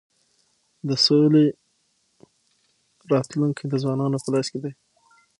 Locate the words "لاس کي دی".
4.33-4.71